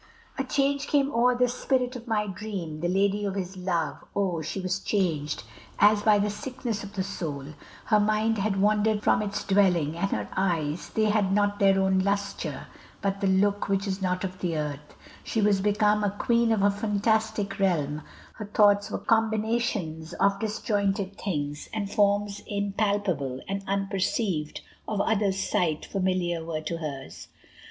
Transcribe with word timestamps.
VII 0.35 0.43
A 0.43 0.47
change 0.47 0.87
came 0.87 1.11
o'er 1.13 1.35
the 1.35 1.47
spirit 1.47 1.95
of 1.95 2.07
my 2.07 2.25
dream. 2.25 2.79
The 2.79 2.87
lady 2.87 3.23
of 3.23 3.35
his 3.35 3.55
love 3.55 4.03
oh! 4.15 4.41
she 4.41 4.59
was 4.59 4.79
changed 4.79 5.43
As 5.77 6.01
by 6.01 6.17
the 6.17 6.31
sickness 6.31 6.83
of 6.83 6.93
the 6.95 7.03
soul; 7.03 7.53
her 7.85 7.99
mind 7.99 8.39
Had 8.39 8.59
wandered 8.59 9.03
from 9.03 9.21
its 9.21 9.43
dwelling, 9.43 9.95
and 9.95 10.09
her 10.09 10.27
eyes, 10.35 10.89
They 10.89 11.05
had 11.05 11.31
not 11.31 11.59
their 11.59 11.79
own 11.79 11.99
lustre, 11.99 12.65
but 12.99 13.21
the 13.21 13.27
look 13.27 13.69
Which 13.69 13.85
is 13.85 14.01
not 14.01 14.23
of 14.23 14.39
the 14.39 14.57
earth; 14.57 14.95
she 15.23 15.39
was 15.39 15.61
become 15.61 16.01
The 16.01 16.09
queen 16.09 16.51
of 16.51 16.63
a 16.63 16.71
fantastic 16.71 17.59
realm; 17.59 18.01
her 18.37 18.45
thoughts 18.45 18.89
Were 18.89 18.97
combinations 18.97 20.13
of 20.13 20.39
disjointed 20.39 21.19
things; 21.19 21.69
And 21.71 21.91
forms 21.91 22.41
impalpable 22.47 23.39
and 23.47 23.63
unperceived 23.67 24.61
Of 24.87 24.99
others' 24.99 25.47
sight, 25.47 25.85
familiar 25.85 26.43
were 26.43 26.61
to 26.61 26.77
hers. 26.79 27.27